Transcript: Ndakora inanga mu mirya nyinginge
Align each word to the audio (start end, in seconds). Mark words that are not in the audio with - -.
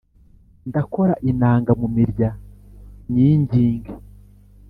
Ndakora 0.69 1.13
inanga 1.31 1.71
mu 1.79 1.87
mirya 1.95 2.29
nyinginge 3.11 3.91